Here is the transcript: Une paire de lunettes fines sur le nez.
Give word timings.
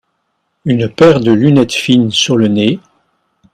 Une 0.65 0.89
paire 0.89 1.19
de 1.19 1.31
lunettes 1.31 1.73
fines 1.73 2.09
sur 2.09 2.35
le 2.35 2.47
nez. 2.47 2.79